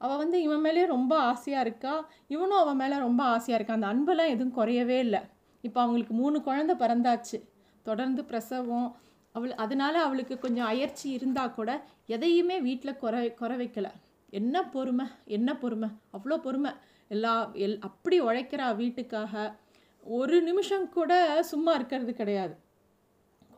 அவள் 0.00 0.20
வந்து 0.22 0.38
இவன் 0.46 0.64
மேலே 0.64 0.82
ரொம்ப 0.94 1.12
ஆசையாக 1.30 1.64
இருக்கா? 1.66 1.94
இவனும் 2.34 2.62
அவன் 2.64 2.80
மேலே 2.82 2.96
ரொம்ப 3.06 3.22
ஆசையாக 3.34 3.58
இருக்கா? 3.58 3.78
அந்த 3.78 3.88
அன்பெல்லாம் 3.92 4.32
எதுவும் 4.34 4.56
குறையவே 4.58 4.98
இல்லை. 5.06 5.20
இப்போ 5.64 5.78
அவங்களுக்கு 5.84 6.14
மூணு 6.14 6.36
குழந்தை 6.48 6.74
பிறந்தாச்சு. 6.82 7.38
தொடர்ந்து 7.90 8.22
பிரசவம் 8.30 8.88
அவள் 9.34 9.52
அதனால் 9.64 9.98
அவளுக்கு 10.06 10.34
கொஞ்சம் 10.44 10.68
அயற்சி 10.72 11.06
இருந்தால் 11.16 11.56
கூட 11.58 11.70
எதையுமே 12.14 12.56
வீட்டில் 12.68 13.00
குறை 13.02 13.22
குறை 13.40 13.56
வைக்கலை. 13.62 13.90
என்ன 14.38 14.56
பொறுமை 14.74 15.06
என்ன 15.36 15.50
பொறுமை? 15.62 15.88
அவ்வளோ 16.16 16.38
பொறுமை. 16.46 16.72
எல்லா 17.10 17.32
எல் 17.64 17.78
அப்படி 17.88 18.16
உழைக்கிறா 18.28 18.66
வீட்டுக்காக 18.82 19.34
ஒரு 20.06 20.36
நிமிஷம் 20.48 20.86
கூட 20.96 21.12
சும்மா 21.52 21.72
இருக்கிறது 21.78 22.12
கிடையாது. 22.20 22.54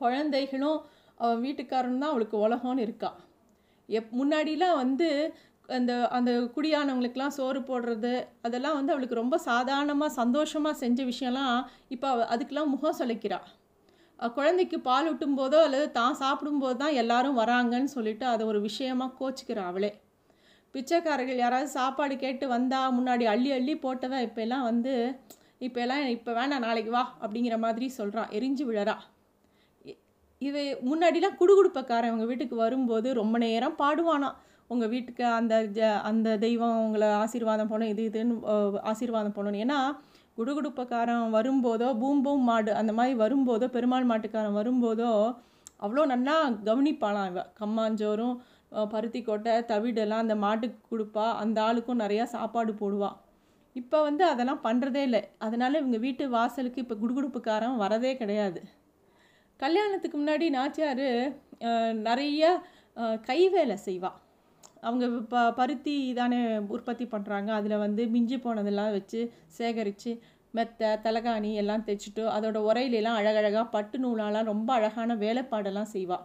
குழந்தைகளும் 0.00 0.78
அவன் 1.20 1.42
வீட்டுக்காரனும் 1.46 2.02
தான் 2.02 2.12
அவளுக்கு 2.12 2.36
உலகம்னு 2.46 2.84
இருக்கா. 2.86 3.10
எப் 3.88 4.12
முன்னாடிலாம் 4.18 4.76
வந்து 4.82 5.08
அந்த 5.76 5.92
அந்த 6.16 6.30
குடியானவங்களுக்கெல்லாம் 6.54 7.36
சோறு 7.38 7.60
போடுறது 7.68 8.12
அதெல்லாம் 8.46 8.76
வந்து 8.78 8.92
அவளுக்கு 8.94 9.20
ரொம்ப 9.22 9.36
சாதாரணமாக 9.48 10.16
சந்தோஷமாக 10.20 10.80
செஞ்ச 10.82 11.00
விஷயம்லாம் 11.10 11.58
இப்போ 11.94 12.08
அதுக்கெலாம் 12.10 12.32
அதுக்கெல்லாம் 12.34 12.72
முகம் 12.74 12.98
சுளைக்கிறா. 13.00 13.38
குழந்தைக்கு 14.36 14.76
பால் 14.88 15.08
ஊட்டும் 15.10 15.36
போதோ 15.40 15.58
அல்லது 15.66 15.86
தான் 15.98 16.18
சாப்பிடும்போது 16.22 16.76
தான் 16.82 16.96
எல்லாரும் 17.02 17.38
வராங்கன்னு 17.42 17.90
சொல்லிட்டு 17.96 18.24
அதை 18.32 18.42
ஒரு 18.50 18.58
விஷயமாக 18.68 19.14
கோச்சிக்கிறா 19.20 19.62
அவளே. 19.70 19.90
பிச்சைக்காரர்கள் 20.74 21.42
யாராவது 21.42 21.70
சாப்பாடு 21.78 22.16
கேட்டு 22.24 22.44
வந்தால் 22.54 22.94
முன்னாடி 22.98 23.24
அள்ளி 23.34 23.50
அள்ளி 23.58 23.74
போட்டவன் 23.84 24.26
இப்போ 24.26 24.40
எல்லாம் 24.46 24.66
வந்து 24.70 24.92
இப்போ 25.66 25.78
எல்லாம் 25.84 26.04
இப்போ 26.16 26.30
வேணாம் 26.38 26.66
நாளைக்கு 26.66 26.92
வா 26.96 27.04
அப்படிங்கிற 27.22 27.56
மாதிரி 27.64 27.86
சொல்கிறான் 27.96 28.30
எரிஞ்சு 28.36 28.64
விழறா. 28.68 28.94
இது 30.42 30.60
முன்னாடிலாம் 30.90 31.40
குடுகுடுப்பக்காரன் 31.40 32.14
உங்கள் 32.14 32.30
வீட்டுக்கு 32.30 32.56
வரும்போது 32.64 33.08
ரொம்ப 33.22 33.38
நேரம் 33.46 33.80
பாடுவானா. 33.82 34.30
உங்கள் 34.70 34.90
வீட்டுக்கு 34.94 35.24
அந்த 35.38 35.54
ஜ 35.76 35.80
அந்த 36.10 36.28
தெய்வம் 36.44 36.76
உங்களை 36.84 37.08
ஆசீர்வாதம் 37.24 37.70
பண்ணணும் 37.70 37.92
இது 37.94 38.02
இதுன்னு 38.10 38.36
ஆசீர்வாதம் 38.90 39.36
பண்ணணும் 39.36 39.62
ஏன்னா 39.64 39.78
குடுகுடுப்பக்காரன் 40.40 41.24
வரும்போதோ 41.34 41.88
பூம் 42.00 42.22
பூம் 42.24 42.44
மாடு 42.46 42.72
அந்த 42.80 42.92
மாதிரி 42.94 43.14
வரும்போதோ 43.20 43.66
பெருமாள் 43.74 44.10
மாட்டுக்காரன் 44.10 44.58
வரும்போதோ 44.58 45.10
அவ்வளோ 45.84 46.02
நல்லா 46.10 46.34
கவனிப்பாளாம் 46.66 47.28
இவ. 47.30 47.40
கம்மாஞ்சோறும் 47.58 48.34
பருத்தி 48.90 49.20
கொட்டை 49.22 49.54
தவிடெல்லாம் 49.70 50.24
அந்த 50.24 50.34
மாட்டுக்கு 50.42 50.80
கொடுப்பா. 50.88 51.26
அந்த 51.42 51.58
ஆளுக்கும் 51.66 52.02
நிறையா 52.02 52.24
சாப்பாடு 52.34 52.72
போடுவாள் 52.80 53.16
இப்போ 53.76 53.98
வந்து 54.06 54.24
அதெல்லாம் 54.28 54.62
பண்ணுறதே 54.64 55.02
இல்லை. 55.08 55.22
அதனால் 55.44 55.78
இவங்க 55.80 55.98
வீட்டு 56.04 56.24
வாசலுக்கு 56.30 56.82
இப்போ 56.84 56.96
குடுகுடுப்புக்காரன் 57.00 57.76
வரதே 57.82 58.12
கிடையாது. 58.20 58.60
கல்யாணத்துக்கு 59.60 60.16
முன்னாடி 60.18 60.46
நாச்சியார் 60.56 61.06
நிறைய 62.08 62.42
அஹ், 62.96 63.18
கைவேலை 63.26 63.76
செய்வாள் 63.84 64.18
அவங்க 64.82 65.04
ப 65.30 65.40
பருத்தி 65.56 65.94
தானே 66.18 66.38
உற்பத்தி 66.74 67.04
பண்ணுறாங்க 67.06 67.50
அதில் 67.56 67.82
வந்து 67.82 68.02
மிஞ்சி 68.14 68.36
போனதெல்லாம் 68.44 68.94
வச்சு 68.94 69.20
சேகரித்து 69.58 70.12
மெத்தை 70.54 70.90
தலகாணி 71.02 71.54
எல்லாம் 71.54 71.86
தைச்சிட்டு 71.86 72.22
அதோட 72.26 72.58
உரையிலெல்லாம் 72.68 73.18
அழகழகாக 73.20 73.66
பட்டு 73.68 73.98
நூலாலாம் 73.98 74.44
ரொம்ப 74.44 74.72
அழகான 74.74 75.14
வேலைப்பாடெல்லாம் 75.14 75.92
செய்வாள் 75.92 76.24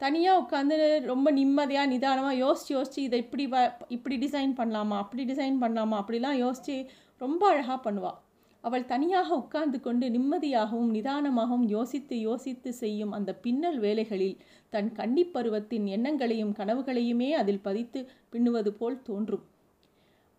தனியாக 0.00 0.40
உட்காந்து 0.40 0.76
ரொம்ப 1.06 1.30
நிம்மதியாக 1.30 1.90
நிதானமாக 1.90 2.36
யோசித்து 2.36 2.74
யோசித்து 2.74 3.02
இதை 3.02 3.18
இப்படி 3.18 3.46
வ 3.46 3.56
இப்படி 3.88 4.16
டிசைன் 4.16 4.54
பண்ணலாமா 4.56 4.96
அப்படி 4.96 5.24
டிசைன் 5.24 5.58
பண்ணலாமா 5.62 5.96
அப்படிலாம் 5.96 6.38
யோசித்து 6.38 6.76
ரொம்ப 7.20 7.42
அழகாக 7.48 7.78
பண்ணுவாள் 7.88 8.18
அவள் 8.64 8.86
தனியாக 8.86 9.36
உட்கார்ந்து 9.36 9.80
கொண்டு 9.80 10.06
நிம்மதியாகவும் 10.08 10.92
நிதானமாகவும் 10.94 11.66
யோசித்து 11.68 12.20
யோசித்து 12.20 12.70
செய்யும் 12.72 13.12
அந்த 13.12 13.30
பின்னல் 13.34 13.78
வேலைகளில் 13.78 14.38
தன் 14.72 14.92
கன்னிப்பருவத்தின் 14.92 15.86
எண்ணங்களையும் 15.86 16.54
கனவுகளையுமே 16.58 17.30
அதில் 17.30 17.60
பதித்து 17.60 18.00
பின்னுவது 18.30 18.72
போல் 18.72 19.02
தோன்றும். 19.02 19.44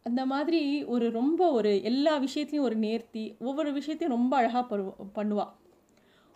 அந்த 0.06 0.26
மாதிரி 0.26 0.60
ஒரு 0.86 1.12
ரொம்ப 1.12 1.52
ஒரு 1.52 1.82
எல்லா 1.82 2.18
விஷயத்தையும் 2.18 2.66
ஒரு 2.66 2.76
நேர்த்தி 2.76 3.24
ஒவ்வொரு 3.40 3.70
விஷயத்தையும் 3.72 4.16
ரொம்ப 4.18 4.34
அழகாக 4.38 4.64
பரு 4.72 4.84
பண்ணுவாள் 5.16 5.54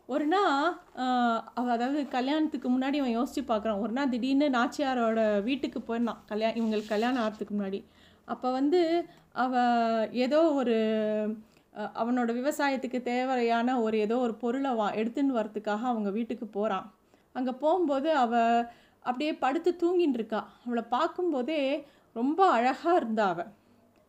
ஒரு 0.10 0.26
நாள் 0.26 0.72
அதாவது 1.74 2.00
கல்யாணத்துக்கு 2.08 2.68
முன்னாடி 2.70 2.98
அவன் 2.98 3.12
யோசித்து 3.12 3.42
பார்க்குறான் 3.42 3.82
ஒரு 3.82 3.92
நாள் 3.92 4.10
திடீர்னு 4.10 4.48
நாச்சியாரோட 4.50 5.44
வீட்டுக்கு 5.44 5.80
போயிருந்தான் 5.80 6.24
கல்யாணம் 6.26 6.58
இவங்களுக்கு 6.58 6.88
கல்யாணம் 6.88 7.24
ஆகிறதுக்கு 7.24 7.58
முன்னாடி. 7.58 7.80
அப்போ 8.28 8.48
வந்து 8.52 8.82
அவ 9.36 9.54
ஏதோ 10.12 10.40
ஒரு 10.52 10.76
அவனோட 11.96 12.30
விவசாயத்துக்கு 12.34 13.02
தேவையான 13.02 13.78
ஒரு 13.82 13.98
ஏதோ 13.98 14.18
ஒரு 14.18 14.34
பொருளை 14.36 14.72
வா 14.76 14.88
எடுத்துன்னு 14.94 15.38
வரத்துக்காக 15.40 15.84
அவங்க 15.84 16.10
வீட்டுக்கு 16.10 16.46
போகிறான் 16.48 16.88
அங்கே 17.36 17.52
போகும்போது 17.52 18.10
அவ 18.16 18.34
அப்படியே 19.06 19.34
படுத்து 19.36 19.72
தூங்கின்னு 19.84 20.20
இருக்கா. 20.20 20.42
அவளை 20.66 20.84
பார்க்கும்போதே 20.90 21.62
ரொம்ப 22.16 22.40
அழகாக 22.50 22.96
இருந்தா 22.96 23.26
அவள் 23.30 23.52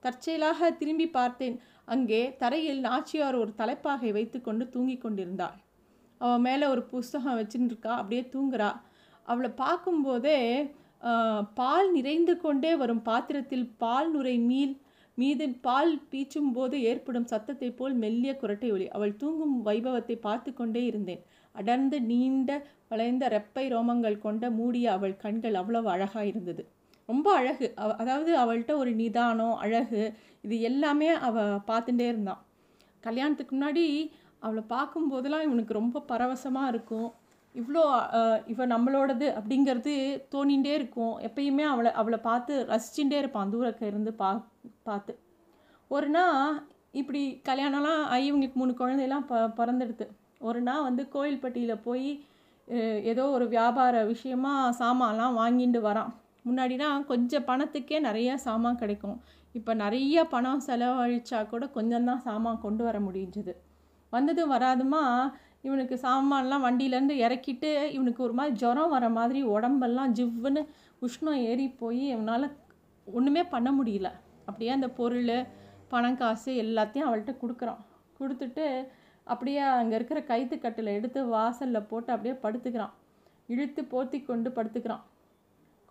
தற்செயலாக 0.04 0.71
திரும்பி 0.80 1.07
பார்த்தேன். 1.19 1.57
அங்கே 1.95 2.21
தரையில் 2.42 2.80
நாச்சியார் 2.88 3.37
ஒரு 3.42 3.52
தலைப்பாகை 3.61 4.11
வைத்துக்கொண்டு 4.19 4.64
தூங்கிக் 4.75 5.02
கொண்டிருந்தாள். 5.04 5.57
அவள் 6.21 6.45
மேலே 6.47 6.66
ஒரு 6.75 6.83
புஸ்தகம் 6.92 7.38
வச்சுன்னு 7.40 7.76
அப்படியே 7.99 8.23
தூங்குறா. 8.35 8.71
அவளை 9.28 9.50
பார்க்கும்போதே 9.64 10.38
பால் 11.59 11.88
நிறைந்து 11.97 12.33
கொண்டே 12.45 12.73
வரும் 12.80 13.02
பாத்திரத்தில் 13.02 13.66
பால் 13.83 14.09
நுரை 14.14 14.37
மீல் 14.49 14.75
மீது 15.19 15.45
பால் 15.66 15.92
பீச்சும் 16.11 16.50
போது 16.57 16.76
ஏற்படும் 16.90 17.28
சத்தத்தைப் 17.33 17.76
போல் 17.78 17.95
மெல்லிய 18.02 18.33
குரட்டை 18.42 18.69
ஒளி 18.75 18.87
அவள் 18.97 19.14
தூங்கும் 19.23 19.57
வைபவத்தை 19.66 20.16
பார்த்து 20.26 20.50
கொண்டே 20.54 20.83
இருந்தேன். 20.90 21.23
அடர்ந்து 21.54 21.99
நீண்ட 22.11 22.50
வளைந்த 22.90 23.25
ரெப்பை 23.37 23.64
ரோமங்கள் 23.75 24.23
கொண்ட 24.26 24.50
மூடிய 24.59 24.87
அவள் 24.97 25.16
கண்கள் 25.25 25.59
அவ்வளவு 25.61 25.88
அழகாக 25.95 26.25
இருந்தது. 26.33 26.62
ரொம்ப 27.11 27.29
அழகு. 27.40 27.67
அவ 27.83 27.90
அதாவது 28.02 28.33
அவள்கிட்ட 28.43 28.73
ஒரு 28.83 28.93
நிதானம் 29.02 29.57
அழகு 29.64 30.02
இது 30.45 30.57
எல்லாமே 30.71 31.09
அவள் 31.29 31.62
பார்த்துட்டே 31.71 32.07
இருந்தான் 32.12 32.43
கல்யாணத்துக்கு 33.05 33.55
முன்னாடி 33.57 33.85
அவளை 34.47 34.62
பார்க்கும்போதெல்லாம் 34.75 35.47
இவனுக்கு 35.47 35.73
ரொம்ப 35.79 36.02
பரவசமாக 36.11 36.71
இருக்கும். 36.73 37.09
இவ்வளோ 37.55 37.83
இவ 38.52 38.67
நம்மளோடது 38.73 39.26
அப்படிங்கிறது 39.38 39.95
தோணிகிட்டே 40.35 40.73
இருக்கும். 40.79 41.14
எப்பயுமே 41.29 41.64
அவளை 41.73 41.90
அவளை 42.00 42.19
பார்த்து 42.29 42.55
ரசிச்சுட்டே 42.73 43.17
இருப்பான். 43.23 43.52
தூரக்க 43.55 43.83
இருந்து 43.93 44.12
பா 44.21 44.29
பார்த்து. 44.88 45.12
ஒரு 45.90 46.09
நாள் 46.17 46.59
இப்படி 47.00 47.23
கல்யாணம்லாம் 47.49 48.02
ஆகி 48.14 48.26
இவங்களுக்கு 48.31 48.61
மூணு 48.61 48.73
குழந்தையெல்லாம் 48.81 49.26
ப 49.31 49.40
பிறந்தெடுத்து 49.59 50.07
ஒரு 50.49 50.61
நாள் 50.69 50.87
வந்து 50.88 51.02
கோயில்பட்டியில் 51.14 51.85
போய் 51.87 52.09
ஏதோ 53.12 53.25
ஒரு 53.37 53.47
வியாபார 53.55 53.95
விஷயமா 54.12 54.52
சாமான்லாம் 54.81 55.38
வாங்கிட்டு 55.40 55.81
வரான். 55.88 56.12
முன்னாடினா 56.47 56.88
கொஞ்சம் 57.11 57.47
பணத்துக்கே 57.47 57.99
நிறைய 58.00 58.37
சாமான் 58.47 58.80
கிடைக்கும். 58.82 59.18
இப்போ 59.52 59.73
நிறைய 59.75 60.25
பணம் 60.25 60.62
செலவழிச்சா 60.66 61.38
கூட 61.49 61.64
கொஞ்சம்தான் 61.76 62.25
சாமான் 62.26 62.61
கொண்டு 62.61 62.85
வர 62.85 62.97
முடிஞ்சது. 63.00 63.52
வந்ததும் 64.12 64.52
வராதுமா 64.52 65.02
இவனுக்கு 65.66 65.97
சாமான்லாம் 66.04 66.64
வண்டியிலேருந்து 66.66 67.16
இறக்கிட்டு 67.25 67.70
இவனுக்கு 67.97 68.20
ஒரு 68.26 68.35
மாதிரி 68.38 68.56
ஜுரம் 68.62 68.92
வர 68.94 69.09
மாதிரி 69.16 69.40
உடம்பெல்லாம் 69.54 70.14
ஜிவ்வுன்னு 70.18 70.62
உஷ்ணம் 71.06 71.40
ஏறி 71.50 71.66
போய் 71.82 72.04
இவனால் 72.14 72.47
ஒன்றுமே 73.06 73.42
பண்ண 73.54 73.68
முடியல. 73.73 74.09
அப்படியே 74.47 74.70
அந்த 74.70 74.88
பொருள் 75.00 75.30
பணம் 75.92 76.18
காசு 76.23 76.50
எல்லாத்தையும் 76.64 77.09
அவள்கிட்ட 77.09 77.32
கொடுக்குறான். 77.42 77.82
கொடுத்துட்டு 78.18 78.66
அப்படியே 79.26 79.62
அங்கே 79.80 79.94
இருக்கிற 79.99 80.20
கைத்துக்கட்டில் 80.30 80.97
எடுத்து 80.99 81.20
வாசலில் 81.35 81.88
போட்டு 81.90 82.11
அப்படியே 82.14 82.35
படுத்துக்கிறான். 82.44 82.94
இழுத்து 83.52 83.82
போத்தி 83.92 84.18
கொண்டு 84.25 84.50
படுத்துக்கிறான். 84.56 85.04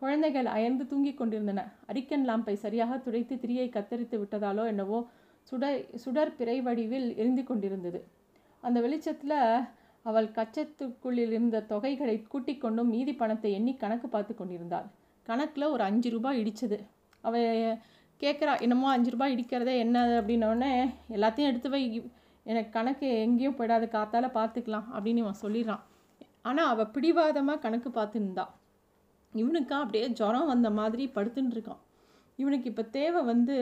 குழந்தைகள் 0.02 0.48
அயர்ந்து 0.56 0.84
தூங்கிக் 0.92 1.20
கொண்டிருந்தன. 1.20 1.62
அரிக்கன் 1.92 2.26
லாம்பை 2.30 2.56
சரியாக 2.64 2.98
துடைத்து 3.06 3.36
திரியை 3.44 3.68
கத்தரித்து 3.76 4.18
விட்டதாலோ 4.22 4.64
என்னவோ 4.74 5.00
சுடர் 5.52 5.82
சுடர் 6.04 6.36
பிறை 6.38 6.58
வடிவில் 6.68 7.08
எரிந்து 7.22 7.44
கொண்டிருந்தது. 7.50 8.00
அந்த 8.64 8.78
வெளிச்சத்தில் 8.86 9.38
அவள் 10.06 10.28
கச்சத்துக்குள்ளில் 10.38 11.34
இருந்த 11.38 11.64
தொகைகளை 11.72 12.16
கூட்டிக் 12.34 12.62
கொண்டும் 12.64 12.92
மீதி 12.96 13.14
பணத்தை 13.22 13.50
எண்ணி 13.58 13.74
கணக்கு 13.84 14.08
பார்த்து 14.08 14.34
கொண்டிருந்தாள். 14.36 14.88
கணக்கில் 15.28 15.72
ஒரு 15.74 15.84
அஞ்சு 15.88 16.10
ரூபாய் 16.16 16.40
இடிச்சது. 16.42 16.78
அவள் 17.24 17.48
கேட்குறா 18.22 18.54
என்னமோ 18.66 18.88
அஞ்சு 18.94 19.12
ரூபாய் 19.16 19.34
இடிக்கிறதே 19.36 19.74
என்ன 19.84 19.98
அப்படின்னோடனே 20.20 20.72
எல்லாத்தையும் 21.18 21.50
எடுத்து 21.52 21.70
வை 21.74 21.82
எனக்கு 22.46 22.72
கணக்கு 22.78 23.08
எங்கேயும் 23.26 23.58
போயிடாது 23.60 23.88
காத்தால் 23.96 24.36
பார்த்துக்கலாம் 24.38 24.88
அப்படின்னு 24.96 25.24
இவன் 25.24 25.42
சொல்லிடுறான். 25.44 25.84
ஆனால் 26.50 26.72
அவள் 26.74 26.92
பிடிவாதமாக 26.96 27.64
கணக்கு 27.66 27.90
பார்த்துருந்தா 28.00 28.46
இவனுக்கா 29.34 29.78
அப்படியே 29.84 30.06
ஜுரம் 30.20 30.52
வந்த 30.54 30.70
மாதிரி 30.80 31.04
படுத்துன்னு 31.16 31.56
இருக்கான். 31.56 31.82
இவனுக்கு 32.40 32.68
இப்போ 32.72 32.84
தேவை 32.98 33.22
வந்து 33.24 33.58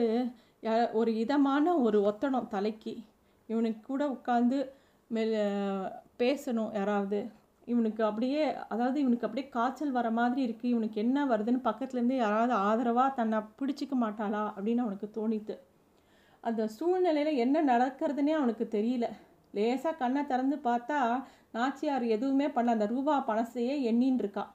ஒரு 0.92 1.10
இதமான 1.14 1.74
ஒரு 1.86 1.98
ஒத்தடம் 2.10 2.48
தலைக்கு. 2.54 2.94
இவனுக்கு 3.48 3.80
கூட 3.86 4.02
உட்காந்து 4.16 4.58
மெல் 5.10 5.34
பேசணும் 6.22 6.72
யாராவது. 6.78 7.20
இவனுக்கு 7.72 8.02
அப்படியே 8.04 8.42
அதாவது 8.72 8.98
இவனுக்கு 9.00 9.26
அப்படியே 9.26 9.48
காய்ச்சல் 9.48 9.96
வர 9.96 10.08
மாதிரி 10.18 10.40
இருக்குது 10.46 10.72
இவனுக்கு 10.74 10.98
என்ன 11.04 11.24
வருதுன்னு 11.26 11.60
பக்கத்துலேருந்து 11.68 12.16
யாராவது 12.24 12.54
ஆதரவாக 12.68 13.16
தன்னை 13.18 13.38
பிடிச்சிக்க 13.60 13.94
மாட்டாளா 14.04 14.44
அப்படின்னு 14.56 14.84
அவனுக்கு 14.86 15.08
தோணித்து. 15.18 15.56
அந்த 16.44 16.62
சூழ்நிலையில் 16.76 17.40
என்ன 17.44 17.62
நடக்கிறதுனே 17.72 18.34
அவனுக்கு 18.40 18.64
தெரியல. 18.76 19.06
லேசாக 19.54 19.98
கண்ணை 20.02 20.22
திறந்து 20.26 20.56
பார்த்தா 20.68 20.98
நாச்சியார் 21.56 22.06
எதுவுமே 22.16 22.46
பண்ண 22.56 22.70
அந்த 22.76 22.86
ரூபா 22.86 23.14
பணத்தையே 23.28 23.74
எண்ணின்னு 23.90 24.22
இருக்கான் 24.24 24.50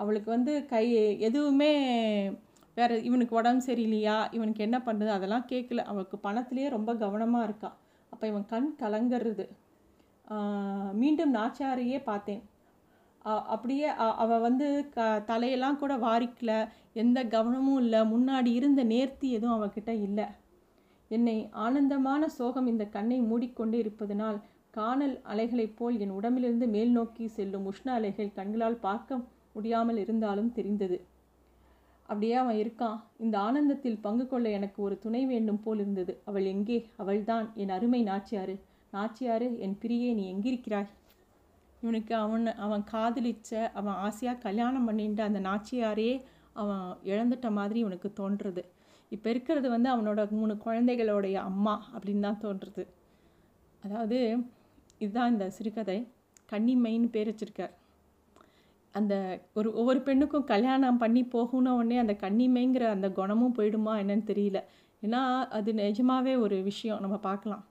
அவளுக்கு 0.00 0.28
வந்து 0.30 0.52
கை 0.72 0.84
எதுவுமே 1.28 1.72
வேறு 2.76 2.94
இவனுக்கு 3.08 3.34
உடம்பு 3.40 3.62
சரியில்லையா 3.66 4.16
இவனுக்கு 4.36 4.64
என்ன 4.66 4.78
பண்ணுது 4.86 5.10
அதெல்லாம் 5.16 5.48
கேட்கல 5.52 5.82
அவளுக்கு 5.90 6.16
பணத்திலேயே 6.22 6.68
ரொம்ப 6.76 6.90
கவனமாக 7.02 7.46
இருக்கா. 7.48 7.70
அப்போ 8.12 8.24
இவன் 8.26 8.46
கண் 8.52 8.70
கலங்கிறது. 8.82 9.44
மீண்டும் 11.00 11.34
நாச்சாரியே 11.34 11.98
பார்த்தேன். 12.04 12.42
அப்படியே 13.54 13.88
அவள் 14.22 14.44
வந்து 14.46 14.66
க 14.94 15.00
தலையெல்லாம் 15.30 15.80
கூட 15.82 15.92
வாரிக்கல. 16.06 16.52
எந்த 17.02 17.18
கவனமும் 17.34 17.80
இல்லை. 17.84 18.00
முன்னாடி 18.14 18.50
இருந்த 18.60 18.82
நேர்த்தி 18.84 19.28
எதுவும் 19.36 19.56
அவகிட்ட 19.58 19.92
இல்லை. 20.06 20.26
என்னை 21.10 21.36
ஆனந்தமான 21.64 22.28
சோகம் 22.38 22.70
இந்த 22.72 22.84
கண்ணை 22.96 23.18
மூடிக்கொண்டே 23.30 23.78
இருப்பதனால் 23.78 24.38
காணல் 24.74 25.14
அலைகளைப் 25.32 25.76
போல் 25.78 25.96
என் 26.04 26.16
உடம்பிலிருந்து 26.18 26.66
மேல் 26.74 26.92
நோக்கி 26.98 27.24
செல்லும் 27.36 27.66
உஷ்ண 27.70 27.88
அலைகள் 27.98 28.36
கண்களால் 28.38 28.82
பார்க்க 28.86 29.18
முடியாமல் 29.52 29.96
இருந்தாலும் 29.96 30.52
தெரிந்தது. 30.52 31.06
அப்படியே 32.02 32.34
அவன் 32.34 32.56
இருக்கான். 32.56 33.00
இந்த 33.18 33.38
ஆனந்தத்தில் 33.38 34.00
பங்கு 34.00 34.26
கொள்ள 34.26 34.50
எனக்கு 34.50 34.82
ஒரு 34.82 34.98
துணை 34.98 35.26
வேண்டும் 35.26 35.62
போல் 35.62 35.78
இருந்தது. 35.78 36.22
அவள் 36.24 36.44
எங்கே? 36.44 36.88
அவள்தான். 36.96 37.52
என் 37.54 37.68
அருமை 37.68 38.04
நாச்சியாரு. 38.04 38.60
நாச்சியாரு 38.92 39.58
என் 39.58 39.78
பிரியே 39.82 40.14
நீ 40.14 40.24
எங்கிருக்கிறாய்? 40.34 40.90
இவனுக்கு 41.80 42.14
அவன் 42.14 42.46
அவன் 42.46 42.84
காதலிச்ச 42.92 43.70
அவன் 43.72 43.94
ஆசையாக 43.94 44.38
கல்யாணம் 44.38 44.84
பண்ணிட்டு 44.84 45.22
அந்த 45.22 45.40
நாச்சியாரே 45.40 46.22
அவன் 46.52 46.96
இழந்துட்ட 47.04 47.50
மாதிரி 47.50 47.78
இவனுக்கு 47.78 48.12
தோன்றுறது. 48.20 48.62
இப்போ 49.08 49.30
இருக்கிறது 49.30 49.68
வந்து 49.68 49.88
அவனோட 49.90 50.30
மூணு 50.30 50.56
குழந்தைகளுடைய 50.56 51.34
அம்மா 51.34 51.74
அப்படின்னு 51.94 52.20
தான் 52.20 52.42
தோன்றுறது. 52.42 52.86
அதாவது 53.82 54.18
இதுதான் 54.98 55.32
இந்த 55.32 55.50
சிறுகதை. 55.50 56.08
கன்னிமைன்னு 56.50 57.08
பேர் 57.10 57.34
வச்சிருக்கார். 57.34 57.72
அந்த 58.92 59.14
ஒரு 59.54 59.74
ஒவ்வொரு 59.74 60.00
பெண்ணுக்கும் 60.00 60.44
கல்யாணம் 60.44 60.98
பண்ணி 60.98 61.24
போகணும் 61.24 61.74
உடனே 61.74 61.96
அந்த 61.96 62.14
கன்னிமைங்கிற 62.20 62.84
அந்த 62.86 63.10
குணமும் 63.10 63.54
போயிடுமா 63.58 63.92
என்னன்னு 64.02 64.26
தெரியல. 64.32 64.58
ஏன்னா 65.02 65.20
அது 65.48 65.72
நிஜமாவே 65.72 66.38
ஒரு 66.38 66.62
விஷயம். 66.62 67.00
நம்ம 67.00 67.16
பார்க்கலாம். 67.18 67.64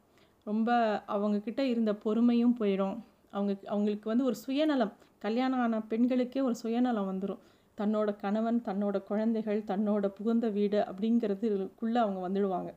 ரொம்ப 0.43 0.69
அவங்கக்கிட்ட 1.07 1.59
இருந்த 1.59 1.91
பொறுமையும் 1.93 2.55
போயிடும். 2.59 2.97
அவங்க 3.29 3.53
அவங்களுக்கு 3.67 4.09
வந்து 4.09 4.23
ஒரு 4.23 4.35
சுயநலம். 4.35 4.93
கல்யாணம் 5.17 5.59
ஆன 5.59 5.79
பெண்களுக்கே 5.89 6.41
ஒரு 6.41 6.55
சுயநலம் 6.55 7.09
வந்துடும் 7.11 7.41
தன்னோட 7.77 8.15
கணவன் 8.15 8.61
தன்னோட 8.65 9.03
குழந்தைகள் 9.03 9.61
தன்னோட 9.67 10.07
புகுந்த 10.07 10.49
வீடு 10.49 10.79
அப்படிங்கிறதுக்குள்ளே 10.79 11.95
அவங்க 11.95 12.21
வந்துடுவாங்க. 12.29 12.71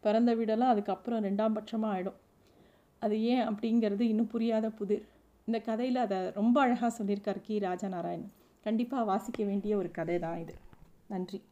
பிறந்த 0.00 0.34
வீடெல்லாம் 0.34 0.72
அதுக்கப்புறம் 0.74 1.24
ரெண்டாம் 1.24 1.56
பட்சமாக 1.56 1.94
ஆகிடும் 1.94 2.18
அது 2.98 3.22
ஏன் 3.22 3.48
அப்படிங்கிறது 3.48 4.00
இன்னும் 4.00 4.26
புரியாத 4.26 4.70
புதிர். 4.70 5.04
இந்த 5.44 5.60
கதையில் 5.60 5.96
அதை 5.96 6.18
ரொம்ப 6.30 6.60
அழகாக 6.60 7.04
சொல்லியிருக்கார் 7.04 7.40
கி. 7.42 7.58
ராஜநாராயணன். 7.58 8.32
கண்டிப்பாக 8.60 9.04
வாசிக்க 9.04 9.44
வேண்டிய 9.44 9.76
ஒரு 9.76 9.90
கதை 9.90 10.18
தான் 10.18 10.38
இது. 10.38 10.54
நன்றி. 11.08 11.42